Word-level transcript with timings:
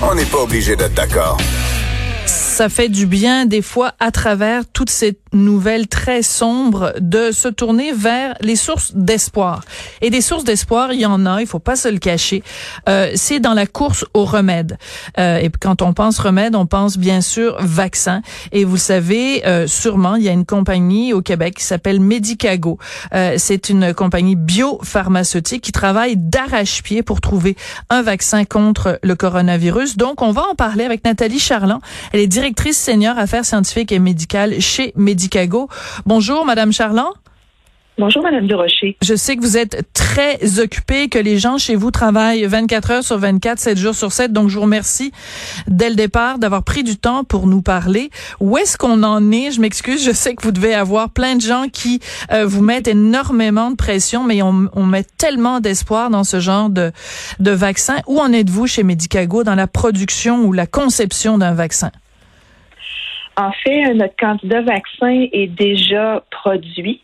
On 0.00 0.14
n'est 0.14 0.24
pas 0.24 0.38
obligé 0.38 0.76
d'être 0.76 0.94
d'accord. 0.94 1.36
Ça 2.24 2.70
fait 2.70 2.88
du 2.88 3.04
bien 3.04 3.44
des 3.44 3.60
fois 3.60 3.92
à 4.00 4.10
travers 4.10 4.62
toutes 4.72 4.88
ces 4.88 5.12
nouvelles 5.34 5.88
très 5.88 6.22
sombres 6.22 6.92
de 7.00 7.30
se 7.32 7.48
tourner 7.48 7.92
vers 7.92 8.34
les 8.40 8.56
sources 8.56 8.92
d'espoir. 8.94 9.62
Et 10.00 10.10
des 10.10 10.20
sources 10.20 10.44
d'espoir, 10.44 10.92
il 10.92 11.00
y 11.00 11.06
en 11.06 11.26
a, 11.26 11.40
il 11.40 11.46
faut 11.46 11.58
pas 11.58 11.76
se 11.76 11.88
le 11.88 11.98
cacher. 11.98 12.42
Euh, 12.88 13.12
c'est 13.14 13.40
dans 13.40 13.54
la 13.54 13.66
course 13.66 14.04
au 14.14 14.24
remède. 14.24 14.78
Euh, 15.18 15.38
et 15.38 15.50
quand 15.60 15.82
on 15.82 15.92
pense 15.92 16.18
remède, 16.18 16.54
on 16.54 16.66
pense 16.66 16.96
bien 16.98 17.20
sûr 17.20 17.56
vaccin. 17.60 18.22
Et 18.52 18.64
vous 18.64 18.76
savez, 18.76 19.46
euh, 19.46 19.66
sûrement, 19.66 20.16
il 20.16 20.24
y 20.24 20.28
a 20.28 20.32
une 20.32 20.46
compagnie 20.46 21.12
au 21.12 21.22
Québec 21.22 21.56
qui 21.56 21.64
s'appelle 21.64 22.00
Medicago. 22.00 22.78
Euh, 23.14 23.34
c'est 23.38 23.68
une 23.68 23.94
compagnie 23.94 24.36
biopharmaceutique 24.36 25.62
qui 25.62 25.72
travaille 25.72 26.16
d'arrache-pied 26.16 27.02
pour 27.02 27.20
trouver 27.20 27.56
un 27.90 28.02
vaccin 28.02 28.44
contre 28.44 28.98
le 29.02 29.14
coronavirus. 29.14 29.96
Donc, 29.96 30.22
on 30.22 30.32
va 30.32 30.42
en 30.50 30.54
parler 30.54 30.84
avec 30.84 31.04
Nathalie 31.04 31.38
Charland. 31.38 31.80
Elle 32.12 32.20
est 32.20 32.26
directrice 32.26 32.78
senior 32.78 33.18
affaires 33.18 33.44
scientifiques 33.44 33.92
et 33.92 33.98
médicales 33.98 34.60
chez 34.60 34.92
Medicago. 34.96 35.23
Bonjour, 36.06 36.44
Madame 36.44 36.72
Charland. 36.72 37.12
Bonjour, 37.96 38.24
Madame 38.24 38.48
Durocher. 38.48 38.96
Je 39.02 39.14
sais 39.14 39.36
que 39.36 39.40
vous 39.40 39.56
êtes 39.56 39.86
très 39.92 40.58
occupée, 40.58 41.08
que 41.08 41.18
les 41.20 41.38
gens 41.38 41.58
chez 41.58 41.76
vous 41.76 41.92
travaillent 41.92 42.44
24 42.44 42.90
heures 42.90 43.04
sur 43.04 43.18
24, 43.18 43.60
7 43.60 43.78
jours 43.78 43.94
sur 43.94 44.10
7. 44.10 44.32
Donc, 44.32 44.48
je 44.48 44.56
vous 44.56 44.62
remercie 44.62 45.12
dès 45.68 45.90
le 45.90 45.94
départ 45.94 46.40
d'avoir 46.40 46.64
pris 46.64 46.82
du 46.82 46.96
temps 46.96 47.22
pour 47.22 47.46
nous 47.46 47.62
parler. 47.62 48.10
Où 48.40 48.58
est-ce 48.58 48.76
qu'on 48.76 49.04
en 49.04 49.30
est? 49.30 49.52
Je 49.52 49.60
m'excuse, 49.60 50.04
je 50.04 50.10
sais 50.10 50.34
que 50.34 50.42
vous 50.42 50.50
devez 50.50 50.74
avoir 50.74 51.10
plein 51.10 51.36
de 51.36 51.40
gens 51.40 51.66
qui 51.72 52.00
euh, 52.32 52.44
vous 52.44 52.62
mettent 52.62 52.88
énormément 52.88 53.70
de 53.70 53.76
pression, 53.76 54.24
mais 54.24 54.42
on, 54.42 54.68
on 54.72 54.86
met 54.86 55.04
tellement 55.16 55.60
d'espoir 55.60 56.10
dans 56.10 56.24
ce 56.24 56.40
genre 56.40 56.70
de, 56.70 56.90
de 57.38 57.50
vaccin. 57.52 57.98
Où 58.08 58.18
en 58.18 58.32
êtes-vous 58.32 58.66
chez 58.66 58.82
Medicago 58.82 59.44
dans 59.44 59.54
la 59.54 59.68
production 59.68 60.44
ou 60.44 60.52
la 60.52 60.66
conception 60.66 61.38
d'un 61.38 61.54
vaccin? 61.54 61.92
En 63.36 63.50
fait, 63.50 63.94
notre 63.94 64.16
candidat 64.16 64.60
vaccin 64.62 65.26
est 65.32 65.48
déjà 65.48 66.22
produit. 66.30 67.00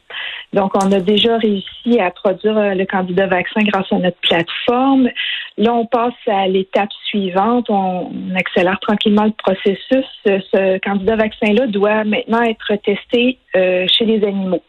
Donc, 0.52 0.72
on 0.74 0.92
a 0.92 1.00
déjà 1.00 1.38
réussi 1.38 1.98
à 2.00 2.10
produire 2.10 2.56
euh, 2.56 2.74
le 2.74 2.84
candidat 2.84 3.26
vaccin 3.26 3.62
grâce 3.62 3.92
à 3.92 3.96
notre 3.96 4.18
plateforme. 4.18 5.08
Là, 5.56 5.72
on 5.74 5.86
passe 5.86 6.14
à 6.28 6.46
l'étape 6.46 6.92
suivante. 7.06 7.68
On, 7.68 8.12
accélère 8.36 8.78
tranquillement 8.80 9.24
le 9.24 9.32
processus. 9.32 10.06
Ce 10.24 10.78
candidat 10.78 11.16
vaccin-là 11.16 11.66
doit 11.66 12.04
maintenant 12.04 12.42
être 12.42 12.74
testé 12.76 13.38
euh, 13.56 13.86
chez 13.88 14.04
les 14.04 14.24
animaux. 14.24 14.62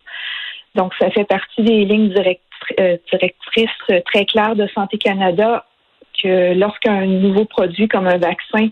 Donc, 0.76 0.94
ça 1.00 1.10
fait 1.12 1.26
partie 1.26 1.62
des 1.62 1.86
lignes 1.86 2.14
euh, 2.80 2.98
directrices 3.12 4.04
très 4.06 4.26
claires 4.26 4.56
de 4.56 4.68
Santé 4.74 4.98
Canada 4.98 5.66
que 6.22 6.54
lorsqu'un 6.54 7.06
nouveau 7.06 7.46
produit 7.46 7.88
comme 7.88 8.08
un 8.08 8.18
vaccin 8.18 8.68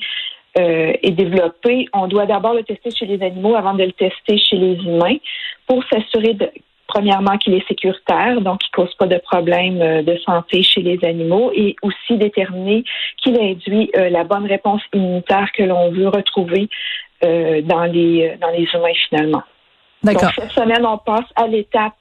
euh, 0.58 0.94
est 1.03 1.11
développé, 1.11 1.88
on 1.94 2.08
doit 2.08 2.25
d'abord 2.25 2.55
le 2.55 2.64
tester 2.64 2.89
chez 2.92 3.05
les 3.05 3.23
animaux 3.23 3.55
avant 3.55 3.75
de 3.75 3.83
le 3.83 3.92
tester 3.92 4.38
chez 4.38 4.58
les 4.58 4.73
humains 4.83 5.17
pour 5.67 5.83
s'assurer 5.86 6.33
de 6.33 6.50
premièrement 6.88 7.38
qu'il 7.38 7.53
est 7.53 7.67
sécuritaire, 7.67 8.41
donc 8.41 8.58
qu'il 8.59 8.72
ne 8.75 8.83
cause 8.83 8.95
pas 8.95 9.06
de 9.06 9.19
problèmes 9.19 9.80
euh, 9.80 10.02
de 10.02 10.17
santé 10.25 10.64
chez 10.64 10.81
les 10.81 10.97
animaux, 11.06 11.52
et 11.53 11.75
aussi 11.83 12.17
déterminer 12.17 12.83
qu'il 13.17 13.39
induit 13.39 13.91
euh, 13.95 14.09
la 14.09 14.23
bonne 14.23 14.47
réponse 14.47 14.81
immunitaire 14.91 15.52
que 15.56 15.61
l'on 15.61 15.91
veut 15.91 16.08
retrouver 16.08 16.67
dans 17.22 17.84
les 17.84 18.38
dans 18.39 18.50
les 18.50 18.66
humains 18.73 18.94
finalement. 19.09 19.44
D'accord. 20.02 20.31
cette 20.34 20.52
semaine, 20.52 20.86
on 20.86 20.97
passe 20.97 21.28
à 21.36 21.47
l'étape 21.47 21.94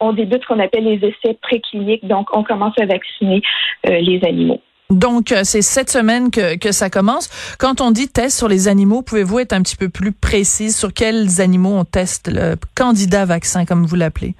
on 0.00 0.12
débute 0.12 0.42
ce 0.42 0.48
qu'on 0.48 0.58
appelle 0.58 0.84
les 0.84 0.96
essais 0.96 1.38
précliniques, 1.40 2.04
donc 2.04 2.36
on 2.36 2.42
commence 2.42 2.74
à 2.80 2.84
vacciner 2.84 3.40
les 3.84 4.20
animaux. 4.24 4.60
Donc, 4.94 5.32
euh, 5.32 5.40
c'est 5.42 5.62
cette 5.62 5.90
semaine 5.90 6.30
que, 6.30 6.72
ça 6.72 6.88
commence. 6.88 7.28
Quand 7.58 7.80
on 7.80 7.90
dit 7.90 8.08
test 8.08 8.38
sur 8.38 8.48
les 8.48 8.68
animaux, 8.68 9.02
pouvez-vous 9.02 9.40
être 9.40 9.52
un 9.52 9.62
petit 9.62 9.76
peu 9.76 9.88
plus 9.88 10.12
précise 10.12 10.76
sur 10.76 10.92
quels 10.92 11.40
animaux 11.40 11.76
on 11.76 11.84
teste 11.84 12.30
le 12.32 12.54
candidat 12.76 13.24
vaccin, 13.24 13.64
comme 13.64 13.84
vous 13.84 13.96
l'appelez? 13.96 14.34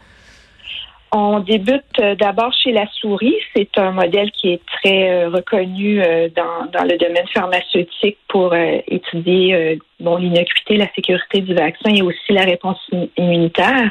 On 1.11 1.41
débute 1.41 1.83
euh, 2.01 2.15
d'abord 2.15 2.53
chez 2.53 2.73
la 2.73 2.87
souris. 3.01 3.37
C'est 3.55 3.79
un 3.79 3.93
modèle 3.93 4.31
qui 4.33 4.51
est 4.53 4.61
très 4.67 5.11
euh, 5.11 5.29
reconnu 5.29 6.01
dans, 6.35 6.67
dans, 6.73 6.85
le 6.85 6.99
domaine 6.99 7.27
pharmaceutique 7.33 8.19
pour 8.29 8.55
étudier 8.55 9.79
bon, 10.01 10.17
l'innocuité, 10.17 10.77
la 10.77 10.93
sécurité 10.95 11.41
du 11.41 11.55
vaccin 11.55 11.91
et 11.91 12.03
aussi 12.03 12.33
la 12.33 12.43
réponse 12.43 12.79
immunitaire. 13.17 13.91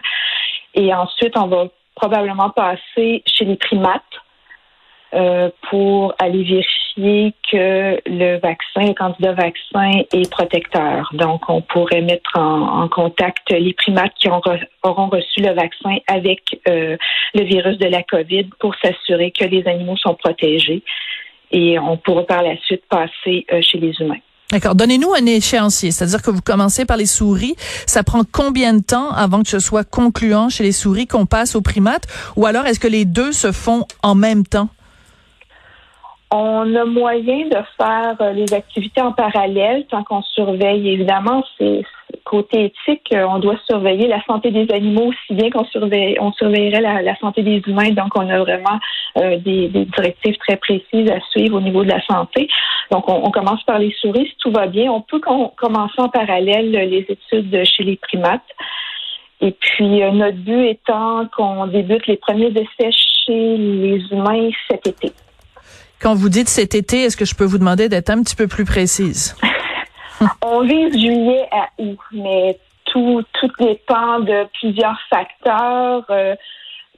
Et 0.75 0.93
ensuite, 0.93 1.37
on 1.37 1.47
va 1.47 1.67
probablement 1.95 2.49
passer 2.49 3.23
chez 3.25 3.45
les 3.45 3.55
primates 3.55 4.01
euh, 5.15 5.49
pour 5.69 6.15
aller 6.17 6.43
vérifier 6.43 7.33
que 7.51 7.99
le 8.05 8.39
vaccin, 8.39 8.87
le 8.87 8.93
candidat 8.93 9.33
vaccin 9.33 10.01
est 10.11 10.31
protecteur. 10.31 11.09
Donc, 11.13 11.41
on 11.49 11.61
pourrait 11.61 12.01
mettre 12.01 12.31
en, 12.35 12.87
contact 12.87 13.51
les 13.51 13.73
primates 13.73 14.13
qui 14.19 14.27
auront 14.29 15.09
reçu 15.09 15.41
le 15.41 15.53
vaccin 15.53 15.97
avec 16.07 16.59
euh, 16.67 16.97
le 17.33 17.43
virus 17.43 17.77
de 17.77 17.87
la 17.87 18.03
COVID 18.03 18.45
pour 18.59 18.73
s'assurer 18.83 19.31
que 19.31 19.45
les 19.45 19.67
animaux 19.67 19.97
sont 19.97 20.15
protégés. 20.15 20.83
Et 21.51 21.77
on 21.77 21.97
pourra 21.97 22.23
par 22.23 22.41
la 22.41 22.57
suite 22.57 22.83
passer 22.89 23.45
euh, 23.51 23.61
chez 23.61 23.77
les 23.77 23.93
humains. 23.99 24.19
D'accord. 24.51 24.75
Donnez-nous 24.75 25.13
un 25.13 25.25
échéancier, 25.25 25.91
c'est-à-dire 25.91 26.21
que 26.21 26.31
vous 26.31 26.41
commencez 26.41 26.85
par 26.85 26.97
les 26.97 27.05
souris. 27.05 27.55
Ça 27.85 28.03
prend 28.03 28.23
combien 28.23 28.73
de 28.73 28.83
temps 28.83 29.11
avant 29.11 29.41
que 29.41 29.49
ce 29.49 29.59
soit 29.59 29.83
concluant 29.83 30.49
chez 30.49 30.63
les 30.63 30.71
souris 30.71 31.07
qu'on 31.07 31.25
passe 31.25 31.55
aux 31.55 31.61
primates? 31.61 32.05
Ou 32.35 32.45
alors 32.45 32.65
est-ce 32.65 32.79
que 32.79 32.87
les 32.87 33.05
deux 33.05 33.31
se 33.31 33.51
font 33.51 33.85
en 34.01 34.15
même 34.15 34.45
temps? 34.45 34.69
On 36.35 36.73
a 36.73 36.83
moyen 36.85 37.45
de 37.45 37.57
faire 37.77 38.15
euh, 38.19 38.33
les 38.33 38.51
activités 38.55 39.01
en 39.01 39.11
parallèle 39.11 39.85
tant 39.85 40.03
qu'on 40.03 40.23
surveille. 40.23 40.89
Évidemment, 40.89 41.43
c'est 41.59 41.83
côté 42.23 42.65
éthique, 42.65 43.13
euh, 43.13 43.27
on 43.29 43.37
doit 43.37 43.59
surveiller 43.67 44.07
la 44.07 44.19
santé 44.23 44.49
des 44.49 44.65
animaux 44.73 45.09
aussi 45.09 45.35
bien 45.35 45.51
qu'on 45.51 45.65
surveille, 45.65 46.17
surveillerait 46.39 46.81
la, 46.81 47.15
santé 47.17 47.43
des 47.43 47.61
humains. 47.67 47.91
Donc, 47.91 48.17
on 48.17 48.27
a 48.27 48.39
vraiment 48.39 48.79
euh, 49.19 49.37
des, 49.37 49.67
directives 49.67 50.35
très 50.37 50.57
précises 50.57 51.11
à 51.11 51.19
suivre 51.29 51.57
au 51.57 51.61
niveau 51.61 51.83
de 51.83 51.89
la 51.89 52.01
santé. 52.01 52.49
Donc, 52.89 53.07
on, 53.07 53.29
commence 53.29 53.61
par 53.65 53.77
les 53.77 53.93
souris. 54.01 54.25
Si 54.25 54.35
tout 54.39 54.51
va 54.51 54.65
bien, 54.65 54.91
on 54.91 55.01
peut 55.01 55.19
commencer 55.19 55.99
en 55.99 56.09
parallèle 56.09 56.71
les 56.71 57.05
études 57.09 57.63
chez 57.63 57.83
les 57.83 57.97
primates. 57.97 58.41
Et 59.39 59.51
puis, 59.51 60.01
notre 60.11 60.37
but 60.37 60.65
étant 60.65 61.27
qu'on 61.27 61.67
débute 61.67 62.07
les 62.07 62.17
premiers 62.17 62.47
essais 62.47 62.89
chez 62.91 63.55
les 63.55 64.01
humains 64.11 64.49
cet 64.67 64.87
été. 64.87 65.11
Quand 66.03 66.15
vous 66.15 66.27
dites 66.27 66.49
cet 66.49 66.75
été, 66.75 67.03
est-ce 67.03 67.15
que 67.15 67.23
je 67.23 67.33
peux 67.33 67.45
vous 67.45 67.57
demander 67.57 67.87
d'être 67.87 68.09
un 68.09 68.21
petit 68.21 68.35
peu 68.35 68.47
plus 68.47 68.65
précise? 68.65 69.37
On 70.41 70.59
vise 70.59 70.91
juillet 70.91 71.47
à 71.49 71.69
août, 71.77 71.97
mais 72.11 72.59
tout, 72.83 73.23
tout 73.39 73.49
dépend 73.57 74.19
de 74.19 74.45
plusieurs 74.59 74.99
facteurs. 75.09 76.03
Euh, 76.09 76.35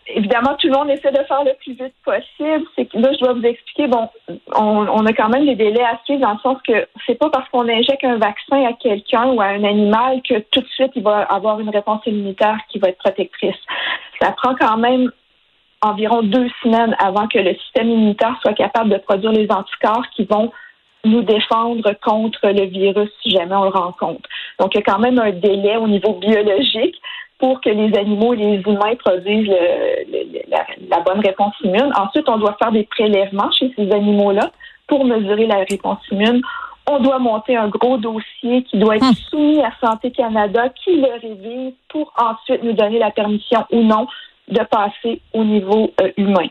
évidemment, 0.07 0.55
tout 0.59 0.69
le 0.69 0.73
monde 0.73 0.89
essaie 0.89 1.11
de 1.11 1.23
faire 1.23 1.43
le 1.43 1.53
plus 1.63 1.73
vite 1.73 1.93
possible. 2.03 2.65
C'est 2.75 2.85
que 2.85 2.97
là, 2.97 3.13
je 3.13 3.19
dois 3.19 3.33
vous 3.33 3.45
expliquer, 3.45 3.87
bon, 3.87 4.09
on, 4.55 5.05
a 5.05 5.13
quand 5.13 5.29
même 5.29 5.45
des 5.45 5.55
délais 5.55 5.83
à 5.83 5.99
suivre 6.05 6.21
dans 6.21 6.33
le 6.33 6.39
sens 6.39 6.57
que 6.67 6.87
c'est 7.05 7.19
pas 7.19 7.29
parce 7.29 7.47
qu'on 7.49 7.69
injecte 7.69 8.03
un 8.03 8.17
vaccin 8.17 8.65
à 8.65 8.73
quelqu'un 8.73 9.25
ou 9.27 9.39
à 9.39 9.45
un 9.45 9.63
animal 9.65 10.23
que 10.27 10.39
tout 10.49 10.61
de 10.61 10.67
suite 10.69 10.93
il 10.95 11.03
va 11.03 11.19
avoir 11.21 11.59
une 11.59 11.69
réponse 11.69 12.01
immunitaire 12.07 12.57
qui 12.69 12.79
va 12.79 12.89
être 12.89 12.97
protectrice. 12.97 13.55
Ça 14.19 14.31
prend 14.31 14.55
quand 14.55 14.77
même 14.77 15.11
environ 15.81 16.23
deux 16.23 16.49
semaines 16.63 16.95
avant 16.99 17.27
que 17.27 17.39
le 17.39 17.53
système 17.55 17.89
immunitaire 17.89 18.37
soit 18.41 18.53
capable 18.53 18.89
de 18.89 18.97
produire 18.97 19.31
les 19.31 19.47
anticorps 19.51 20.05
qui 20.15 20.25
vont 20.25 20.51
nous 21.05 21.21
défendre 21.21 21.91
contre 22.03 22.47
le 22.47 22.65
virus 22.65 23.09
si 23.21 23.29
jamais 23.29 23.55
on 23.55 23.65
le 23.65 23.69
rencontre. 23.69 24.27
Donc, 24.59 24.73
il 24.73 24.77
y 24.77 24.81
a 24.81 24.83
quand 24.83 24.99
même 24.99 25.19
un 25.19 25.31
délai 25.31 25.77
au 25.77 25.87
niveau 25.87 26.13
biologique 26.13 26.95
pour 27.37 27.61
que 27.61 27.69
les 27.69 27.95
animaux 27.97 28.33
et 28.33 28.37
les 28.37 28.61
humains 28.61 28.95
produisent 28.97 29.51
la, 30.89 30.99
bonne 31.01 31.19
réponse 31.19 31.53
immune. 31.63 31.91
Ensuite, 31.95 32.27
on 32.27 32.37
doit 32.37 32.55
faire 32.59 32.71
des 32.71 32.83
prélèvements 32.83 33.51
chez 33.51 33.71
ces 33.75 33.91
animaux-là 33.91 34.51
pour 34.87 35.05
mesurer 35.05 35.45
la 35.45 35.63
réponse 35.69 35.99
immune. 36.11 36.41
On 36.87 36.99
doit 36.99 37.19
monter 37.19 37.55
un 37.57 37.67
gros 37.67 37.97
dossier 37.97 38.63
qui 38.63 38.77
doit 38.77 38.95
être 38.95 39.05
hum. 39.05 39.15
soumis 39.29 39.61
à 39.61 39.71
Santé 39.83 40.11
Canada, 40.11 40.69
qui 40.69 40.95
le 40.95 41.19
révise 41.21 41.73
pour 41.89 42.13
ensuite 42.17 42.63
nous 42.63 42.73
donner 42.73 42.99
la 42.99 43.11
permission 43.11 43.65
ou 43.71 43.81
non 43.81 44.07
de 44.47 44.63
passer 44.63 45.21
au 45.33 45.43
niveau 45.43 45.91
euh, 46.01 46.11
humain. 46.17 46.47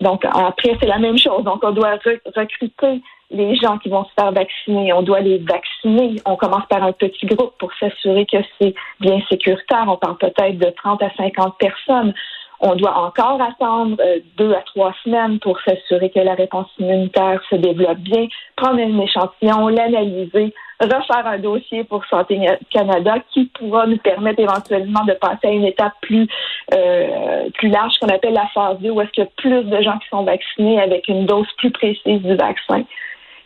Donc, 0.00 0.24
après, 0.24 0.76
c'est 0.80 0.86
la 0.86 0.98
même 0.98 1.18
chose. 1.18 1.44
Donc, 1.44 1.62
on 1.62 1.72
doit 1.72 1.98
recruter 2.34 3.02
les 3.30 3.54
gens 3.56 3.78
qui 3.78 3.88
vont 3.88 4.04
se 4.04 4.10
faire 4.18 4.32
vacciner. 4.32 4.92
On 4.92 5.02
doit 5.02 5.20
les 5.20 5.38
vacciner. 5.38 6.16
On 6.24 6.36
commence 6.36 6.66
par 6.68 6.82
un 6.82 6.92
petit 6.92 7.26
groupe 7.26 7.54
pour 7.58 7.70
s'assurer 7.78 8.26
que 8.26 8.38
c'est 8.58 8.74
bien 9.00 9.20
sécuritaire. 9.28 9.84
On 9.86 9.96
parle 9.96 10.16
peut-être 10.16 10.58
de 10.58 10.70
30 10.70 11.02
à 11.02 11.10
50 11.16 11.58
personnes. 11.58 12.14
On 12.60 12.74
doit 12.74 12.96
encore 12.96 13.40
attendre 13.40 13.96
euh, 14.00 14.18
deux 14.36 14.52
à 14.52 14.60
trois 14.60 14.94
semaines 15.02 15.38
pour 15.40 15.58
s'assurer 15.62 16.10
que 16.10 16.20
la 16.20 16.34
réponse 16.34 16.68
immunitaire 16.78 17.40
se 17.48 17.56
développe 17.56 17.98
bien, 17.98 18.26
prendre 18.56 18.80
un 18.80 18.98
échantillon, 19.00 19.68
l'analyser, 19.68 20.52
refaire 20.80 21.26
un 21.26 21.38
dossier 21.38 21.84
pour 21.84 22.04
Santé 22.06 22.38
Canada 22.70 23.14
qui 23.32 23.46
pourra 23.46 23.86
nous 23.86 23.98
permettre 23.98 24.40
éventuellement 24.40 25.04
de 25.04 25.12
passer 25.14 25.46
à 25.46 25.50
une 25.50 25.64
étape 25.64 25.92
plus 26.02 26.26
euh, 26.74 27.48
plus 27.54 27.68
large 27.68 27.94
qu'on 28.00 28.08
appelle 28.08 28.34
la 28.34 28.46
phase 28.54 28.78
2 28.80 28.90
où 28.90 29.00
est-ce 29.00 29.10
qu'il 29.10 29.24
y 29.24 29.26
a 29.26 29.30
plus 29.36 29.64
de 29.64 29.82
gens 29.82 29.98
qui 29.98 30.08
sont 30.08 30.24
vaccinés 30.24 30.80
avec 30.80 31.08
une 31.08 31.26
dose 31.26 31.48
plus 31.58 31.70
précise 31.70 32.22
du 32.22 32.34
vaccin. 32.34 32.84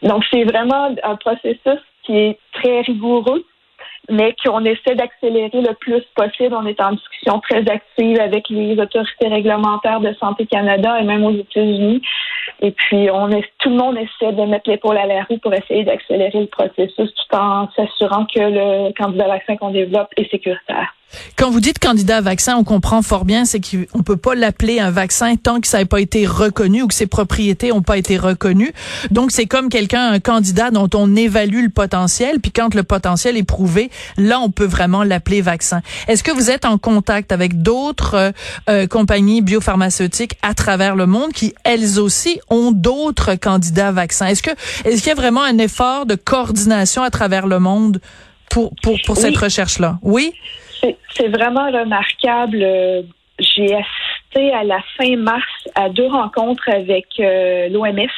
Donc 0.03 0.25
c'est 0.33 0.45
vraiment 0.45 0.95
un 1.03 1.17
processus 1.17 1.81
qui 2.05 2.17
est 2.17 2.39
très 2.53 2.83
rigoureux, 2.83 3.45
mais 4.11 4.35
qu'on 4.45 4.65
essaie 4.65 4.95
d'accélérer 4.95 5.61
le 5.61 5.75
plus 5.75 6.03
possible. 6.15 6.55
On 6.55 6.67
est 6.67 6.81
en 6.81 6.93
discussion 6.93 7.41
très 7.41 7.69
active 7.69 8.21
avec 8.21 8.49
les 8.51 8.79
autorités 8.79 9.29
réglementaires 9.29 10.01
de 10.01 10.15
Santé 10.21 10.47
Canada 10.47 11.01
et 11.01 11.05
même 11.05 11.25
aux 11.25 11.37
États-Unis. 11.37 12.03
Et 12.61 12.71
puis, 12.71 13.11
on 13.11 13.31
tout 13.59 13.71
le 13.71 13.77
monde 13.77 13.97
essaie 13.97 14.33
de 14.33 14.43
mettre 14.43 14.69
l'épaule 14.71 14.97
à 14.99 15.07
la 15.07 15.25
roue 15.25 15.39
pour 15.39 15.53
essayer 15.55 15.85
d'accélérer 15.85 16.41
le 16.41 16.47
processus 16.47 17.11
tout 17.15 17.37
en 17.37 17.69
s'assurant 17.75 18.27
que 18.27 18.41
le 18.41 18.93
candidat 18.93 19.29
vaccin 19.29 19.57
qu'on 19.57 19.71
développe 19.71 20.09
est 20.17 20.31
sécuritaire. 20.31 20.95
Quand 21.37 21.51
vous 21.51 21.61
dites 21.61 21.79
candidat 21.79 22.21
vaccin, 22.21 22.57
on 22.57 22.65
comprend 22.65 23.03
fort 23.03 23.25
bien, 23.25 23.45
c'est 23.45 23.61
qu'on 23.61 24.03
peut 24.03 24.17
pas 24.17 24.35
l'appeler 24.35 24.81
un 24.81 24.91
vaccin 24.91 25.37
tant 25.37 25.61
que 25.61 25.67
ça 25.67 25.79
n'a 25.79 25.87
pas 25.87 26.01
été 26.01 26.27
reconnu 26.27 26.83
ou 26.83 26.89
que 26.89 26.95
ses 26.95 27.07
propriétés 27.07 27.73
ont 27.73 27.83
pas 27.83 27.99
été 27.99 28.17
reconnues. 28.17 28.73
Donc 29.11 29.31
c'est 29.31 29.47
comme 29.47 29.69
quelqu'un, 29.69 30.11
un 30.11 30.21
candidat 30.21 30.71
dont 30.71 30.89
on 30.95 31.15
évalue 31.15 31.65
le 31.65 31.71
potentiel, 31.71 32.41
puis 32.41 32.53
quand 32.53 32.75
le 32.75 32.83
potentiel 32.83 33.37
est 33.37 33.47
prouvé, 33.47 33.91
là 34.17 34.41
on 34.41 34.51
peut 34.51 34.67
vraiment 34.67 35.03
l'appeler 35.03 35.41
vaccin. 35.41 35.81
Est-ce 36.09 36.23
que 36.23 36.31
vous 36.31 36.51
êtes 36.51 36.65
en 36.65 36.79
contact 36.79 37.33
avec 37.33 37.63
d'autres 37.63 38.15
euh, 38.15 38.33
euh, 38.69 38.87
compagnies 38.87 39.43
biopharmaceutiques 39.43 40.35
à 40.43 40.55
travers 40.55 40.97
le 40.97 41.07
monde 41.07 41.33
qui 41.33 41.55
elles 41.65 41.99
aussi 41.99 42.41
ont 42.51 42.73
d'autres 42.73 43.35
candidats 43.35 43.93
vaccins? 43.93 44.27
Est-ce 44.27 44.43
que 44.43 44.51
est-ce 44.85 44.99
qu'il 44.99 45.09
y 45.09 45.13
a 45.13 45.15
vraiment 45.15 45.43
un 45.43 45.59
effort 45.59 46.07
de 46.07 46.15
coordination 46.15 47.03
à 47.03 47.11
travers 47.11 47.47
le 47.47 47.59
monde 47.59 48.01
pour 48.51 48.73
pour, 48.83 48.97
pour 49.07 49.17
cette 49.17 49.37
recherche 49.37 49.79
là 49.79 49.99
Oui? 50.03 50.33
C'est 51.17 51.29
vraiment 51.29 51.67
remarquable. 51.67 52.63
Euh, 52.63 53.03
j'ai 53.39 53.75
assisté 53.75 54.53
à 54.53 54.65
la 54.65 54.81
fin 54.97 55.17
mars 55.17 55.45
à 55.75 55.89
deux 55.89 56.07
rencontres 56.07 56.69
avec 56.69 57.07
euh, 57.21 57.69
l'OMS. 57.69 58.09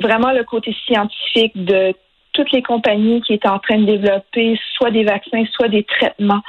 Vraiment 0.00 0.32
le 0.32 0.44
côté 0.44 0.74
scientifique 0.86 1.52
de 1.54 1.94
toutes 2.32 2.52
les 2.52 2.62
compagnies 2.62 3.20
qui 3.22 3.34
étaient 3.34 3.48
en 3.48 3.58
train 3.58 3.78
de 3.78 3.84
développer 3.84 4.58
soit 4.74 4.90
des 4.90 5.04
vaccins, 5.04 5.44
soit 5.52 5.68
des 5.68 5.84
traitements 5.84 6.42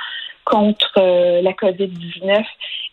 contre 0.46 0.94
euh, 0.98 1.42
la 1.42 1.52
COVID-19. 1.52 2.44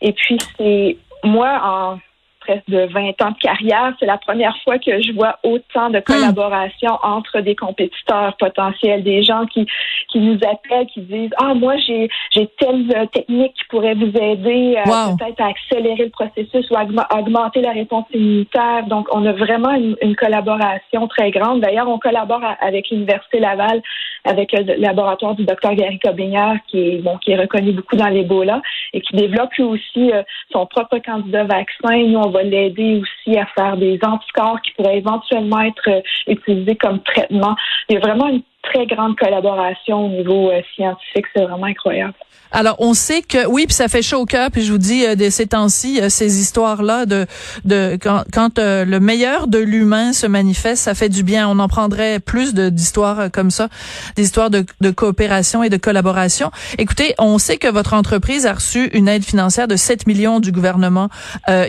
Et 0.03 0.13
puis, 0.13 0.39
c'est 0.57 0.97
moi, 1.25 1.61
en 1.63 1.99
presque 2.41 2.69
de 2.69 2.87
20 2.93 3.23
ans 3.23 3.31
de 3.31 3.39
carrière, 3.39 3.95
c'est 4.01 4.07
la 4.07 4.19
première 4.19 4.57
fois 4.65 4.79
que 4.79 5.01
je 5.03 5.13
vois 5.13 5.39
autant 5.43 5.91
de 5.91 5.99
hmm. 5.99 6.03
collaboration 6.03 6.99
entre 7.03 7.41
des 7.41 7.55
compétiteurs 7.55 8.37
potentiels, 8.39 9.03
des 9.03 9.23
gens 9.23 9.47
qui, 9.47 9.67
qui 10.09 10.19
nous 10.19 10.39
appellent, 10.39 10.87
qui 10.87 11.01
disent 11.03 11.31
Ah, 11.39 11.55
moi, 11.55 11.77
j'ai, 11.87 12.09
j'ai 12.33 12.49
telle 12.59 12.91
euh, 12.97 13.07
technique 13.07 13.55
qui 13.55 13.65
pourrait 13.69 13.95
vous 13.95 14.13
aider 14.17 14.77
à, 14.77 15.15
peut-être 15.17 15.41
à 15.41 15.49
accélérer 15.49 16.05
le 16.05 16.11
processus 16.11 16.69
ou 16.71 16.77
à 16.77 17.19
augmenter 17.19 17.61
la 17.61 17.73
réponse 17.73 18.07
immunitaire. 18.13 18.87
Donc, 18.87 19.09
on 19.13 19.25
a 19.27 19.33
vraiment 19.33 19.73
une, 19.73 19.97
collaboration 20.17 21.07
très 21.09 21.31
grande. 21.31 21.61
D'ailleurs, 21.61 21.89
on 21.89 21.99
collabore 21.99 22.43
avec 22.61 22.91
l'Université 22.91 23.39
Laval, 23.39 23.81
avec 24.25 24.53
le 24.53 24.75
laboratoire 24.75 25.35
du 25.35 25.45
docteur 25.45 25.75
Gary 25.75 25.99
Cobignard, 25.99 26.57
qui 26.67 26.79
est, 26.79 26.99
bon, 26.99 27.17
qui 27.19 27.31
est 27.31 27.41
reconnu 27.41 27.73
beaucoup 27.73 27.97
dans 27.97 28.09
l'Ebola 28.09 28.61
et 28.93 29.01
qui 29.01 29.17
développe 29.17 29.55
lui 29.55 29.65
aussi 29.65 30.13
euh, 30.13 30.23
son 30.53 30.67
propre 30.67 30.99
candidat 30.99 31.45
vaccin. 31.45 31.97
Nous, 32.07 32.19
on 32.19 32.30
va 32.31 32.43
l'aider 32.43 33.01
aussi 33.01 33.39
à 33.39 33.47
faire 33.47 33.77
des 33.77 33.99
anticorps 34.03 34.61
qui 34.63 34.73
pourraient 34.73 34.99
éventuellement 34.99 35.61
être 35.61 35.89
euh, 35.89 36.01
utilisés 36.27 36.77
comme 36.77 37.03
traitement. 37.03 37.57
Il 37.89 37.95
y 37.95 37.97
a 37.97 38.01
vraiment 38.01 38.29
une 38.29 38.43
très 38.63 38.87
grande 38.87 39.17
collaboration 39.17 40.07
au 40.07 40.09
niveau 40.09 40.51
euh, 40.51 40.61
scientifique. 40.75 41.27
C'est 41.35 41.45
vraiment 41.45 41.67
incroyable. 41.67 42.15
Alors, 42.53 42.77
on 42.81 42.95
sait 42.95 43.23
que 43.23 43.47
oui, 43.47 43.67
puis 43.67 43.75
ça 43.75 43.87
fait 43.87 44.03
chaud 44.03 44.19
au 44.19 44.27
cœur. 44.27 44.51
Puis 44.51 44.63
je 44.63 44.73
vous 44.73 44.79
dis, 44.79 45.07
euh, 45.07 45.15
de 45.15 45.31
ces 45.31 45.47
temps-ci, 45.47 46.01
euh, 46.01 46.09
ces 46.09 46.41
histoires-là 46.41 47.07
de 47.07 47.27
de 47.65 47.97
quand, 48.01 48.25
quand 48.33 48.59
le 48.59 48.99
meilleur 48.99 49.47
de 49.47 49.59
l'humain 49.59 50.13
se 50.13 50.27
manifeste, 50.27 50.83
ça 50.83 50.95
fait 50.95 51.09
du 51.09 51.23
bien. 51.23 51.49
On 51.49 51.59
en 51.59 51.69
prendrait 51.69 52.21
plus 52.21 52.55
d'histoires 52.55 53.31
comme 53.33 53.51
ça, 53.51 53.69
des 54.17 54.25
histoires 54.25 54.51
de, 54.51 54.65
de 54.81 54.91
coopération 54.91 55.63
et 55.63 55.69
de 55.69 55.77
collaboration. 55.77 56.51
Écoutez, 56.79 57.15
on 57.19 57.39
sait 57.39 57.57
que 57.57 57.69
votre 57.69 57.95
entreprise 57.95 58.47
a 58.47 58.55
reçu 58.55 58.87
une 58.93 59.09
aide 59.09 59.25
financière 59.25 59.69
de 59.69 59.77
7 59.77 60.07
millions 60.07 60.41
du 60.41 60.53
gouvernement 60.53 61.09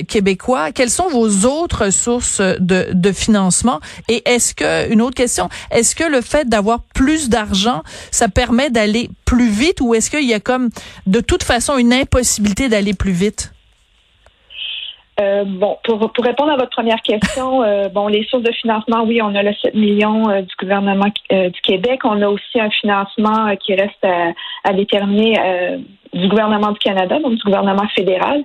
québécois. 0.07 0.71
Quelles 0.71 0.89
sont 0.89 1.09
vos 1.09 1.45
autres 1.45 1.89
sources 1.91 2.41
de, 2.41 2.88
de 2.91 3.11
financement? 3.11 3.79
Et 4.07 4.27
est-ce 4.29 4.53
que 4.55 4.91
une 4.91 5.01
autre 5.01 5.15
question, 5.15 5.49
est-ce 5.71 5.95
que 5.95 6.03
le 6.03 6.21
fait 6.21 6.47
d'avoir 6.49 6.80
plus 6.93 7.29
d'argent, 7.29 7.81
ça 8.11 8.27
permet 8.27 8.69
d'aller 8.69 9.09
plus 9.25 9.49
vite 9.49 9.81
ou 9.81 9.93
est-ce 9.93 10.09
qu'il 10.09 10.27
y 10.27 10.33
a 10.33 10.39
comme 10.39 10.69
de 11.07 11.21
toute 11.21 11.43
façon 11.43 11.77
une 11.77 11.93
impossibilité 11.93 12.69
d'aller 12.69 12.93
plus 12.93 13.11
vite? 13.11 13.53
Euh, 15.19 15.43
bon, 15.45 15.77
pour, 15.83 16.11
pour 16.11 16.23
répondre 16.23 16.51
à 16.51 16.55
votre 16.55 16.71
première 16.71 17.01
question, 17.01 17.63
euh, 17.63 17.89
bon, 17.89 18.07
les 18.07 18.23
sources 18.25 18.43
de 18.43 18.51
financement, 18.53 19.03
oui, 19.03 19.21
on 19.21 19.35
a 19.35 19.43
le 19.43 19.53
7 19.53 19.75
millions 19.75 20.29
euh, 20.29 20.41
du 20.41 20.53
gouvernement 20.59 21.07
du 21.29 21.61
Québec. 21.61 22.01
On 22.03 22.21
a 22.21 22.27
aussi 22.27 22.59
un 22.59 22.69
financement 22.69 23.55
qui 23.57 23.75
reste 23.75 24.03
à, 24.03 24.31
à 24.63 24.73
déterminer 24.73 25.37
du 26.13 26.27
gouvernement 26.27 26.71
du 26.71 26.79
Canada, 26.79 27.19
donc 27.19 27.35
du 27.35 27.43
gouvernement 27.43 27.87
fédéral. 27.95 28.43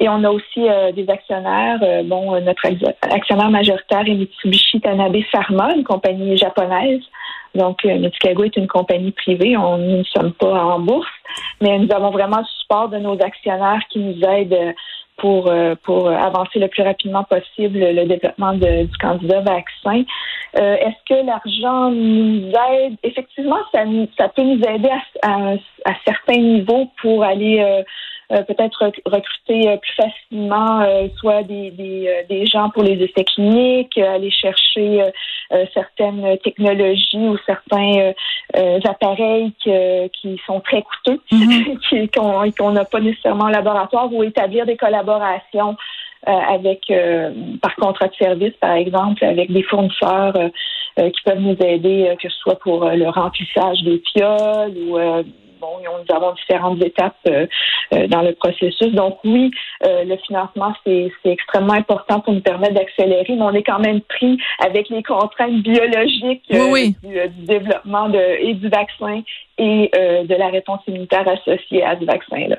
Et 0.00 0.08
on 0.08 0.24
a 0.24 0.30
aussi 0.30 0.66
des 0.94 1.08
actionnaires. 1.08 1.78
bon, 2.04 2.40
notre 2.40 2.66
actionnaire 3.02 3.50
majoritaire 3.50 4.00
est 4.00 4.14
Mitsubishi 4.14 4.80
Tanabe 4.80 5.22
Pharma, 5.30 5.72
une 5.74 5.84
compagnie 5.84 6.36
japonaise. 6.36 7.02
Donc, 7.54 7.84
euh, 7.84 8.08
est 8.44 8.56
une 8.56 8.66
compagnie 8.66 9.12
privée. 9.12 9.56
On, 9.56 9.78
nous 9.78 9.98
ne 9.98 10.04
sommes 10.04 10.32
pas 10.32 10.52
en 10.52 10.80
bourse, 10.80 11.06
mais 11.60 11.78
nous 11.78 11.92
avons 11.94 12.10
vraiment 12.10 12.38
le 12.38 12.46
support 12.60 12.88
de 12.88 12.98
nos 12.98 13.14
actionnaires 13.22 13.82
qui 13.90 14.00
nous 14.00 14.20
aident 14.22 14.74
pour, 15.16 15.48
euh, 15.48 15.76
pour 15.84 16.08
avancer 16.08 16.58
le 16.58 16.66
plus 16.66 16.82
rapidement 16.82 17.22
possible 17.22 17.78
le 17.78 18.04
développement 18.06 18.54
du 18.54 18.88
candidat 19.00 19.40
vaccin. 19.40 20.02
Euh, 20.58 20.76
est-ce 20.76 21.14
que 21.14 21.26
l'argent 21.26 21.90
nous 21.90 22.50
aide? 22.72 22.96
Effectivement, 23.04 23.58
ça, 23.72 23.84
ça 24.18 24.28
peut 24.28 24.42
nous 24.42 24.60
aider 24.64 24.90
à, 25.22 25.52
à 25.84 25.94
certains 26.04 26.40
niveaux 26.40 26.90
pour 27.00 27.22
aller 27.22 27.60
euh, 27.60 27.82
peut-être 28.28 28.92
recruter 29.06 29.68
euh, 29.68 29.76
plus 29.76 29.92
facilement 29.94 30.80
euh, 30.80 31.08
soit 31.16 31.42
des, 31.42 31.70
des, 31.70 32.24
des, 32.28 32.46
gens 32.46 32.70
pour 32.70 32.82
les 32.82 32.94
essais 33.02 33.24
cliniques, 33.24 33.98
aller 33.98 34.30
chercher 34.30 35.02
certaines 35.72 36.38
technologies 36.38 37.28
ou 37.28 37.36
certains 37.46 38.12
appareils 38.84 39.52
qui 39.60 40.40
sont 40.46 40.60
très 40.60 40.82
coûteux, 40.82 41.20
mm-hmm. 41.30 42.56
qu'on 42.58 42.72
n'a 42.72 42.84
pas 42.84 43.00
nécessairement 43.00 43.44
en 43.44 43.48
laboratoire, 43.48 44.12
ou 44.12 44.22
établir 44.22 44.66
des 44.66 44.76
collaborations 44.76 45.76
avec 46.26 46.90
par 47.60 47.76
contrat 47.76 48.08
de 48.08 48.14
service, 48.14 48.54
par 48.60 48.72
exemple, 48.72 49.24
avec 49.24 49.52
des 49.52 49.62
fournisseurs 49.62 50.34
qui 50.96 51.22
peuvent 51.24 51.40
nous 51.40 51.56
aider, 51.60 52.14
que 52.20 52.28
ce 52.28 52.38
soit 52.38 52.58
pour 52.58 52.88
le 52.88 53.08
remplissage 53.08 53.82
des 53.82 54.02
fioles 54.12 54.72
ou 54.88 54.98
bon, 55.60 55.78
nous 55.82 56.14
avons 56.14 56.32
différentes 56.32 56.82
étapes 56.82 57.16
euh, 57.28 57.46
euh, 57.92 58.06
dans 58.08 58.22
le 58.22 58.34
processus. 58.34 58.92
Donc 58.92 59.18
oui, 59.24 59.50
euh, 59.86 60.04
le 60.04 60.16
financement, 60.18 60.72
c'est 60.84 61.10
extrêmement 61.24 61.74
important 61.74 62.20
pour 62.20 62.32
nous 62.32 62.40
permettre 62.40 62.74
d'accélérer, 62.74 63.34
mais 63.34 63.42
on 63.42 63.52
est 63.52 63.62
quand 63.62 63.80
même 63.80 64.00
pris 64.02 64.38
avec 64.64 64.88
les 64.88 65.02
contraintes 65.02 65.62
biologiques 65.62 66.42
Du, 67.02 67.18
développement 67.46 68.08
de, 68.08 68.18
et 68.18 68.54
du 68.54 68.68
vaccin 68.68 69.22
et 69.58 69.90
de 69.94 70.34
la 70.34 70.48
réponse 70.48 70.80
immunitaire 70.88 71.28
associée 71.28 71.84
à 71.84 71.98
ce 71.98 72.04
vaccin-là. 72.04 72.56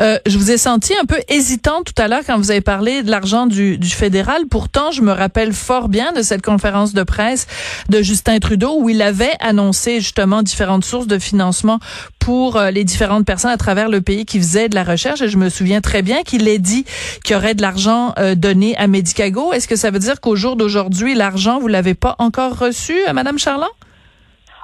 Euh, 0.00 0.18
je 0.26 0.38
vous 0.38 0.50
ai 0.50 0.58
senti 0.58 0.92
un 1.00 1.04
peu 1.04 1.18
hésitant 1.28 1.82
tout 1.82 1.94
à 2.00 2.08
l'heure 2.08 2.22
quand 2.26 2.36
vous 2.36 2.50
avez 2.50 2.60
parlé 2.60 3.02
de 3.02 3.10
l'argent 3.10 3.46
du, 3.46 3.78
fédéral. 3.82 4.42
Pourtant, 4.50 4.90
je 4.90 5.02
me 5.02 5.12
rappelle 5.12 5.52
fort 5.52 5.88
bien 5.88 6.12
de 6.12 6.22
cette 6.22 6.42
conférence 6.42 6.92
de 6.92 7.02
presse 7.02 7.46
de 7.88 8.02
Justin 8.02 8.38
Trudeau 8.38 8.76
où 8.80 8.88
il 8.88 9.02
avait 9.02 9.32
annoncé 9.40 10.00
justement 10.00 10.42
différentes 10.42 10.84
sources 10.84 11.06
de 11.06 11.18
financement 11.18 11.78
pour 12.18 12.56
euh, 12.56 12.70
les 12.70 12.84
différentes 12.84 13.26
personnes 13.26 13.50
à 13.50 13.56
travers 13.56 13.88
le 13.88 14.00
pays 14.00 14.24
qui 14.24 14.38
faisaient 14.38 14.68
de 14.68 14.74
la 14.74 14.84
recherche. 14.84 15.20
Et 15.22 15.28
je 15.28 15.36
me 15.36 15.48
souviens 15.48 15.80
très 15.80 16.02
bien 16.02 16.22
qu'il 16.22 16.46
ait 16.48 16.58
dit 16.58 16.84
qu'il 17.24 17.34
y 17.34 17.36
aurait 17.36 17.54
de 17.54 17.62
l'argent 17.62 18.12
euh, 18.18 18.34
donné 18.34 18.76
à 18.76 18.86
Medicago. 18.86 19.52
Est-ce 19.52 19.68
que 19.68 19.76
ça 19.76 19.90
veut 19.90 19.98
dire 19.98 20.20
qu'au 20.20 20.36
jour 20.36 20.56
d'aujourd'hui, 20.56 21.14
l'argent, 21.14 21.58
vous 21.58 21.68
l'avez 21.68 21.94
pas 21.94 22.16
encore 22.18 22.58
reçu, 22.58 22.94
Madame 23.12 23.38
Charland? 23.38 23.70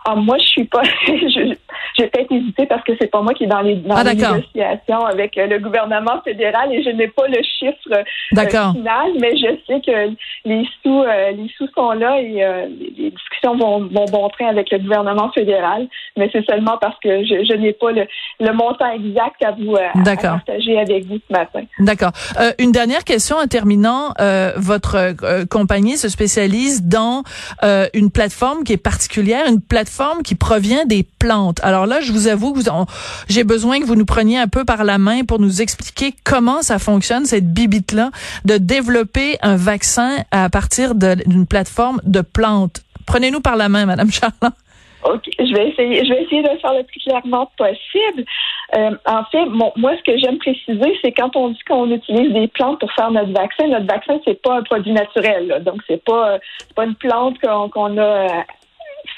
Ah, 0.04 0.14
moi, 0.14 0.36
je 0.38 0.46
suis 0.46 0.64
pas. 0.64 0.82
je 1.96 2.02
vais 2.02 2.08
peut-être 2.10 2.32
hésiter 2.32 2.66
parce 2.66 2.82
que 2.84 2.92
c'est 3.00 3.10
pas 3.10 3.22
moi 3.22 3.32
qui 3.34 3.44
est 3.44 3.46
dans 3.46 3.60
les, 3.60 3.76
dans 3.76 3.94
Ah, 3.96 4.04
les 4.04 4.14
négociations 4.14 5.04
avec 5.06 5.36
euh, 5.38 5.46
le 5.46 5.58
gouvernement 5.58 6.20
fédéral 6.24 6.72
et 6.72 6.82
je 6.82 6.90
n'ai 6.90 7.08
pas 7.08 7.26
le 7.28 7.40
chiffre 7.42 7.76
euh, 7.92 8.72
final, 8.72 9.10
mais 9.20 9.36
je 9.36 9.56
sais 9.66 9.80
que 9.80 10.12
les 10.44 10.66
sous, 10.82 11.02
euh, 11.02 11.30
les 11.32 11.48
sous 11.56 11.68
sont 11.74 11.92
là 11.92 12.20
et 12.20 12.44
euh, 12.44 12.66
les 12.98 13.10
discussions 13.10 13.56
vont, 13.56 13.80
vont 13.86 14.04
bon 14.06 14.28
train 14.28 14.48
avec 14.48 14.70
le 14.70 14.78
gouvernement 14.78 15.30
fédéral, 15.32 15.88
mais 16.16 16.28
c'est 16.32 16.44
seulement 16.44 16.76
parce 16.80 16.96
que 17.02 17.24
je, 17.24 17.44
je 17.48 17.56
n'ai 17.56 17.72
pas 17.72 17.92
le, 17.92 18.06
le 18.40 18.52
montant 18.52 18.90
exact 18.92 19.42
à 19.44 19.52
vous 19.52 19.74
à- 19.76 19.98
à 19.98 20.02
D'accord. 20.02 20.32
partager 20.44 20.78
avec 20.78 21.06
vous 21.06 21.18
ce 21.26 21.32
matin. 21.32 21.62
D'accord. 21.78 22.12
Une 22.58 22.72
dernière 22.72 23.04
question 23.04 23.36
en 23.36 23.46
terminant. 23.46 24.12
Votre 24.56 25.14
compagnie 25.46 25.96
se 25.96 26.08
spécialise 26.08 26.82
dans 26.84 27.22
une 27.94 28.10
plateforme 28.10 28.64
qui 28.64 28.72
est 28.72 28.82
particulière, 28.82 29.46
une 29.48 29.60
plateforme 29.60 30.22
qui 30.22 30.34
provient 30.34 30.84
des 30.84 31.04
plantes. 31.18 31.60
Alors 31.62 31.85
là, 31.86 32.00
je 32.00 32.12
vous 32.12 32.28
avoue 32.28 32.52
que 32.52 32.60
j'ai 33.28 33.44
besoin 33.44 33.80
que 33.80 33.84
vous 33.84 33.96
nous 33.96 34.04
preniez 34.04 34.38
un 34.38 34.48
peu 34.48 34.64
par 34.64 34.84
la 34.84 34.98
main 34.98 35.24
pour 35.24 35.38
nous 35.38 35.62
expliquer 35.62 36.14
comment 36.24 36.62
ça 36.62 36.78
fonctionne, 36.78 37.24
cette 37.24 37.52
bibite-là, 37.52 38.10
de 38.44 38.58
développer 38.58 39.38
un 39.42 39.56
vaccin 39.56 40.18
à 40.30 40.48
partir 40.50 40.94
d'une 40.94 41.46
plateforme 41.46 42.00
de 42.04 42.20
plantes. 42.20 42.82
Prenez-nous 43.06 43.40
par 43.40 43.56
la 43.56 43.68
main, 43.68 43.86
Madame 43.86 44.10
Charland. 44.10 44.52
OK, 45.04 45.22
je 45.38 45.54
vais 45.54 45.68
essayer, 45.68 46.04
je 46.04 46.12
vais 46.12 46.22
essayer 46.24 46.42
de 46.42 46.48
le 46.48 46.58
faire 46.58 46.74
le 46.74 46.82
plus 46.82 47.00
clairement 47.00 47.50
possible. 47.56 48.24
Euh, 48.74 48.90
en 49.06 49.24
fait, 49.26 49.46
moi, 49.46 49.92
ce 49.96 50.02
que 50.02 50.18
j'aime 50.18 50.38
préciser, 50.38 50.98
c'est 51.02 51.12
quand 51.12 51.36
on 51.36 51.50
dit 51.50 51.60
qu'on 51.68 51.90
utilise 51.90 52.32
des 52.32 52.48
plantes 52.48 52.80
pour 52.80 52.90
faire 52.92 53.10
notre 53.10 53.32
vaccin, 53.32 53.68
notre 53.68 53.86
vaccin, 53.86 54.18
c'est 54.24 54.42
pas 54.42 54.58
un 54.58 54.62
produit 54.62 54.92
naturel. 54.92 55.62
donc, 55.64 55.80
c'est 55.86 56.02
pas, 56.02 56.32
euh, 56.32 56.38
pas 56.74 56.84
une 56.84 56.96
plante 56.96 57.38
qu'on 57.40 57.98
a 57.98 58.44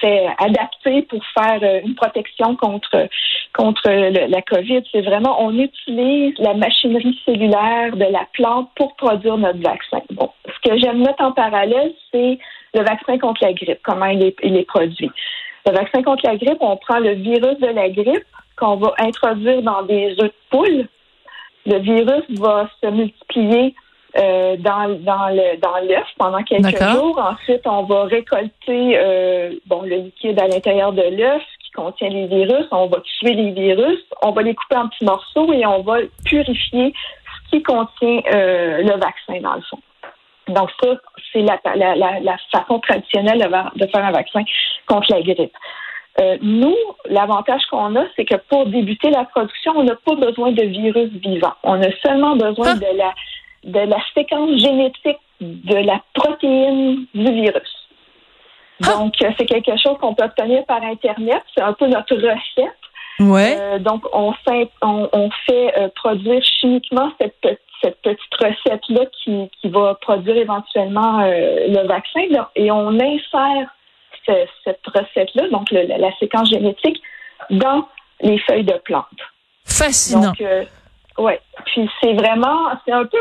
fait 0.00 0.26
adapter 0.38 1.02
pour 1.02 1.21
faire 1.35 1.61
euh, 1.62 1.81
une 1.85 1.95
protection 1.95 2.57
contre 2.57 3.09
contre 3.55 3.90
la 3.90 4.43
COVID. 4.43 4.83
C'est 4.93 5.02
vraiment, 5.02 5.43
on 5.43 5.59
utilise 5.59 6.35
la 6.38 6.55
machinerie 6.55 7.19
cellulaire 7.25 7.97
de 7.97 8.05
la 8.05 8.26
plante 8.33 8.71
pour 8.76 8.95
produire 8.97 9.37
notre 9.37 9.61
vaccin. 9.61 10.00
Bon, 10.11 10.31
ce 10.47 10.69
que 10.69 10.78
j'aime 10.78 10.99
mettre 10.99 11.23
en 11.23 11.33
parallèle, 11.33 11.93
c'est 12.12 12.38
le 12.75 12.83
vaccin 12.83 13.19
contre 13.19 13.45
la 13.45 13.52
grippe, 13.52 13.81
comment 13.83 14.07
il 14.07 14.23
est, 14.23 14.37
il 14.43 14.57
est 14.57 14.67
produit. 14.67 15.11
Le 15.67 15.73
vaccin 15.73 16.02
contre 16.02 16.26
la 16.26 16.37
grippe, 16.37 16.59
on 16.61 16.76
prend 16.76 16.99
le 16.99 17.14
virus 17.14 17.59
de 17.59 17.67
la 17.67 17.88
grippe 17.88 18.25
qu'on 18.57 18.76
va 18.76 18.95
introduire 18.99 19.62
dans 19.62 19.83
des 19.83 20.12
œufs 20.12 20.31
de 20.31 20.33
poule. 20.50 20.88
Le 21.67 21.78
virus 21.78 22.25
va 22.38 22.71
se 22.83 22.88
multiplier 22.88 23.75
euh, 24.17 24.57
dans, 24.59 24.88
dans 25.00 25.29
le 25.29 25.57
dans 25.59 25.77
l'œuf 25.87 26.07
pendant 26.19 26.43
quelques 26.43 26.83
jours. 26.83 27.19
Ensuite, 27.19 27.67
on 27.67 27.83
va 27.83 28.05
récolter 28.05 28.99
euh, 28.99 29.53
bon 29.67 29.83
le 29.83 29.97
liquide 29.97 30.41
à 30.41 30.49
l'intérieur 30.49 30.93
de 30.93 31.03
l'œuf 31.03 31.43
qui 31.62 31.71
contient 31.73 32.09
les 32.09 32.27
virus. 32.27 32.67
On 32.71 32.87
va 32.87 32.99
tuer 33.00 33.35
les 33.35 33.50
virus. 33.53 34.00
On 34.23 34.33
va 34.33 34.43
les 34.43 34.55
couper 34.55 34.77
en 34.77 34.88
petits 34.88 35.05
morceaux 35.05 35.53
et 35.53 35.65
on 35.67 35.83
va 35.83 35.99
purifier 36.25 36.93
ce 37.45 37.50
qui 37.57 37.62
contient 37.62 38.21
euh, 38.35 38.79
le 38.83 38.93
vaccin 38.93 39.41
dans 39.43 39.55
le 39.55 39.62
fond. 39.62 39.79
Donc 40.49 40.71
ça, 40.83 40.88
c'est 41.33 41.43
la, 41.43 41.59
la, 41.77 41.95
la, 41.95 42.21
la 42.21 42.37
façon 42.50 42.79
traditionnelle 42.81 43.38
de 43.77 43.87
faire 43.87 44.05
un 44.05 44.12
vaccin 44.12 44.43
contre 44.87 45.12
la 45.12 45.21
grippe. 45.21 45.53
Euh, 46.21 46.37
nous, 46.43 46.75
l'avantage 47.09 47.61
qu'on 47.71 47.95
a, 47.97 48.05
c'est 48.17 48.25
que 48.25 48.35
pour 48.49 48.67
débuter 48.67 49.11
la 49.11 49.25
production, 49.25 49.73
on 49.77 49.85
n'a 49.85 49.95
pas 49.95 50.15
besoin 50.17 50.50
de 50.53 50.62
virus 50.65 51.11
vivant. 51.11 51.53
On 51.62 51.81
a 51.83 51.91
seulement 52.05 52.35
besoin 52.35 52.71
Ah. 52.71 52.75
de 52.75 52.97
la 52.97 53.12
de 53.68 53.80
la 53.80 53.98
séquence 54.14 54.50
génétique 54.60 55.18
de 55.40 55.76
la 55.76 56.00
protéine 56.14 57.06
du 57.14 57.30
virus. 57.42 57.75
Ah. 58.82 58.94
Donc, 58.94 59.14
euh, 59.22 59.30
c'est 59.38 59.46
quelque 59.46 59.76
chose 59.82 59.96
qu'on 60.00 60.14
peut 60.14 60.25
obtenir 60.25 60.64
par 60.66 60.82
Internet. 60.82 61.42
C'est 61.54 61.62
un 61.62 61.72
peu 61.72 61.87
notre 61.87 62.14
recette. 62.16 62.82
Ouais. 63.20 63.56
Euh, 63.58 63.78
donc, 63.78 64.04
on 64.12 64.32
fait, 64.44 64.70
on, 64.82 65.08
on 65.12 65.30
fait 65.46 65.76
euh, 65.78 65.88
produire 65.94 66.42
chimiquement 66.42 67.10
cette, 67.20 67.34
pe- 67.40 67.58
cette 67.82 68.00
petite 68.02 68.34
recette-là 68.40 69.06
qui, 69.22 69.50
qui 69.60 69.68
va 69.68 69.94
produire 70.00 70.37
éventuellement 70.37 71.20
euh, 71.20 71.66
le 71.68 71.87
vaccin. 71.88 72.20
Et 72.54 72.70
on 72.70 72.90
insère 72.98 73.68
ce- 74.26 74.46
cette 74.64 74.87
recette-là, 74.87 75.48
donc 75.50 75.70
le- 75.72 75.87
la, 75.87 75.98
la 75.98 76.12
séquence 76.18 76.48
génétique, 76.50 77.00
dans 77.50 77.88
les 78.20 78.38
feuilles 78.40 78.64
de 78.64 78.78
plantes. 78.84 79.04
Fascinant. 79.64 80.32
Donc, 80.38 80.44
ouais. 81.18 81.40
C'est 82.00 82.14
vraiment, 82.14 82.70
c'est 82.85 82.92
un 82.92 83.04
peu, 83.04 83.18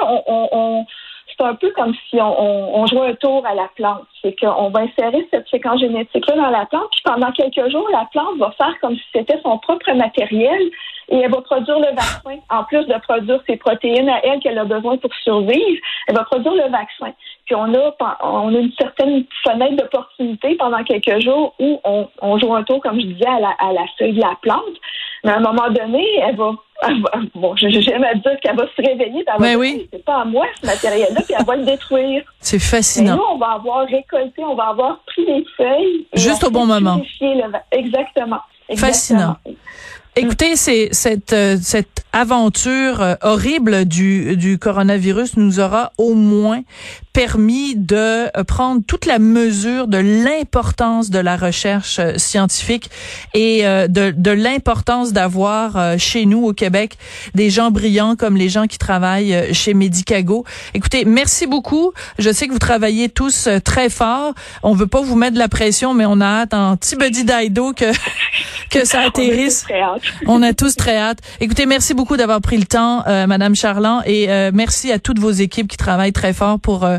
c'est 1.28 1.46
un 1.46 1.56
peu 1.56 1.72
comme 1.72 1.94
si 2.10 2.20
on, 2.20 2.80
on, 2.80 2.86
jouait 2.88 3.10
un 3.10 3.16
tour 3.16 3.46
à 3.46 3.54
la 3.54 3.70
plante. 3.76 4.06
C'est 4.22 4.40
qu'on 4.40 4.70
va 4.70 4.82
insérer 4.82 5.28
cette 5.32 5.48
séquence 5.50 5.80
génétique-là 5.82 6.36
dans 6.36 6.50
la 6.50 6.66
plante, 6.66 6.90
puis 6.92 7.02
pendant 7.04 7.32
quelques 7.32 7.70
jours, 7.70 7.88
la 7.92 8.08
plante 8.12 8.38
va 8.38 8.52
faire 8.52 8.74
comme 8.82 8.96
si 8.96 9.04
c'était 9.14 9.40
son 9.44 9.58
propre 9.60 9.92
matériel 9.94 10.70
et 11.10 11.20
elle 11.20 11.32
va 11.32 11.42
produire 11.42 11.80
le 11.80 11.96
vaccin. 11.96 12.42
En 12.50 12.64
plus 12.66 12.86
de 12.86 12.96
produire 13.02 13.42
ses 13.48 13.58
protéines 13.58 14.10
à 14.10 14.20
elle 14.26 14.40
qu'elle 14.40 14.58
a 14.58 14.66
besoin 14.66 14.98
pour 14.98 15.14
survivre, 15.24 15.82
elle 16.08 16.16
va 16.16 16.24
produire 16.24 16.54
le 16.54 16.70
vaccin. 16.70 17.14
Puis 17.46 17.56
on 17.56 17.74
a, 17.74 17.96
on 18.22 18.54
a 18.54 18.58
une 18.58 18.74
certaine 18.74 19.24
fenêtre 19.44 19.76
d'opportunité 19.78 20.56
pendant 20.56 20.84
quelques 20.84 21.22
jours 21.22 21.54
où 21.60 21.80
on, 21.84 22.10
on 22.22 22.40
joue 22.40 22.54
un 22.54 22.64
tour, 22.64 22.82
comme 22.82 23.00
je 23.00 23.06
disais, 23.06 23.28
à 23.28 23.40
la, 23.40 23.56
à 23.60 23.72
la 23.72 23.86
feuille 23.98 24.14
de 24.14 24.22
la 24.22 24.36
plante. 24.42 24.76
Mais 25.24 25.32
à 25.32 25.38
un 25.38 25.40
moment 25.40 25.70
donné, 25.70 26.06
elle 26.22 26.36
va, 26.36 26.52
elle 26.88 27.02
va- 27.02 27.12
bon, 27.36 27.56
j'aime 27.56 28.04
à 28.04 28.14
dire 28.14 28.40
qu'elle 28.42 28.56
va 28.56 28.66
se 28.68 28.82
réveiller, 28.82 29.24
elle 29.28 29.34
va 29.34 29.38
Ben 29.40 29.56
oui. 29.58 29.88
C'est 29.92 30.04
pas 30.06 30.22
à 30.22 30.26
moi 30.26 30.46
ce 30.62 30.66
matériel-là, 30.66 31.22
puis 31.22 31.34
elle 31.38 31.46
va 31.46 31.56
le 31.56 31.66
détruire. 31.66 32.24
C'est 32.40 32.58
Mais 32.58 32.60
fascinant. 32.64 33.16
nous, 33.18 33.24
on 33.34 33.38
va 33.38 33.54
avoir 33.54 33.86
récolté, 33.88 34.44
on 34.44 34.56
va 34.56 34.66
avoir 34.70 35.00
pris 35.08 35.26
les 35.26 35.46
feuilles. 35.58 36.06
et 36.14 36.20
Juste 36.20 36.44
au 36.44 36.52
bon 36.52 36.66
moment. 36.66 37.02
le 37.22 37.50
va- 37.52 37.64
Exactement. 37.72 38.40
Fascinant. 38.76 39.38
Écoutez, 40.20 40.56
c'est 40.56 40.90
cette 40.94 41.32
euh, 41.34 41.58
cette 41.62 42.04
aventure 42.12 43.02
euh, 43.02 43.14
horrible 43.22 43.86
du 43.86 44.36
du 44.36 44.58
coronavirus 44.58 45.38
nous 45.38 45.60
aura 45.60 45.92
au 46.00 46.16
moins 46.16 46.64
permis 47.14 47.76
de 47.76 47.96
euh, 48.36 48.44
prendre 48.44 48.82
toute 48.88 49.06
la 49.06 49.20
mesure 49.20 49.88
de 49.88 50.00
l'importance 50.00 51.12
de 51.12 51.20
la 51.20 51.38
recherche 51.38 52.00
scientifique 52.18 52.90
et 53.36 53.62
de 53.62 54.10
de 54.10 54.32
l'importance 54.32 55.14
d'avoir 55.14 56.00
chez 56.00 56.26
nous 56.26 56.44
au 56.48 56.54
Québec 56.54 56.98
des 57.36 57.52
gens 57.52 57.70
brillants 57.70 58.16
comme 58.16 58.38
les 58.38 58.50
gens 58.50 58.66
qui 58.66 58.80
travaillent 58.80 59.54
chez 59.54 59.76
Medicago. 59.76 60.46
Écoutez, 60.74 61.06
merci 61.06 61.46
beaucoup. 61.46 61.92
Je 62.18 62.32
sais 62.32 62.48
que 62.48 62.54
vous 62.54 62.60
travaillez 62.60 63.10
tous 63.10 63.48
très 63.64 63.90
fort. 63.90 64.34
On 64.64 64.74
veut 64.74 64.88
pas 64.88 65.02
vous 65.02 65.16
mettre 65.16 65.34
de 65.34 65.40
la 65.40 65.50
pression, 65.50 65.94
mais 65.94 66.06
on 66.06 66.22
a 66.22 66.26
hâte 66.26 66.54
en 66.54 66.76
petit 66.78 66.96
buddy 66.96 67.24
d'Aido 67.24 67.74
que 67.74 67.92
que 68.72 68.86
ça 68.86 69.02
atterrisse. 69.02 69.66
On 70.26 70.42
a 70.42 70.54
tous 70.54 70.76
très 70.76 70.98
hâte. 70.98 71.20
Écoutez, 71.40 71.66
merci 71.66 71.94
beaucoup 71.94 72.18
d'avoir 72.18 72.42
pris 72.42 72.58
le 72.58 72.66
temps, 72.66 73.04
euh, 73.08 73.28
Madame 73.28 73.56
Charland, 73.56 74.02
et 74.06 74.30
euh, 74.30 74.52
merci 74.54 74.92
à 74.92 75.00
toutes 75.00 75.20
vos 75.20 75.32
équipes 75.32 75.68
qui 75.68 75.78
travaillent 75.78 76.14
très 76.14 76.34
fort 76.34 76.60
pour 76.60 76.84
euh, 76.84 76.98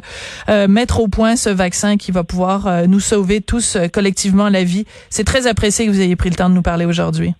euh, 0.48 0.68
mettre 0.68 1.00
au 1.00 1.08
point 1.08 1.36
ce 1.36 1.50
vaccin 1.50 1.96
qui 1.96 2.12
va 2.12 2.24
pouvoir 2.24 2.66
euh, 2.66 2.86
nous 2.86 3.00
sauver 3.00 3.40
tous 3.40 3.76
euh, 3.76 3.88
collectivement 3.88 4.48
la 4.48 4.64
vie. 4.64 4.84
C'est 5.10 5.24
très 5.24 5.46
apprécié 5.46 5.86
que 5.86 5.90
vous 5.90 6.00
ayez 6.00 6.16
pris 6.16 6.30
le 6.30 6.36
temps 6.36 6.48
de 6.48 6.54
nous 6.54 6.62
parler 6.62 6.84
aujourd'hui. 6.84 7.34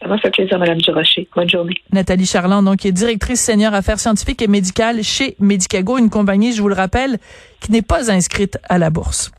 Ça 0.00 0.08
m'a 0.08 0.18
fait 0.18 0.30
plaisir, 0.30 0.58
Madame 0.58 0.78
Durocher. 0.78 1.26
Bonne 1.34 1.48
journée. 1.48 1.74
Nathalie 1.90 2.26
Charland, 2.26 2.62
donc, 2.64 2.76
qui 2.76 2.88
est 2.88 2.92
directrice 2.92 3.40
senior 3.40 3.72
affaires 3.72 3.98
scientifiques 3.98 4.42
et 4.42 4.46
médicales 4.46 5.02
chez 5.02 5.36
Medicago, 5.40 5.96
une 5.96 6.10
compagnie, 6.10 6.52
je 6.52 6.60
vous 6.60 6.68
le 6.68 6.74
rappelle, 6.74 7.18
qui 7.60 7.72
n'est 7.72 7.82
pas 7.82 8.10
inscrite 8.10 8.58
à 8.68 8.76
la 8.76 8.90
bourse. 8.90 9.30